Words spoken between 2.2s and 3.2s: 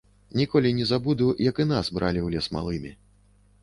ў лес малымі.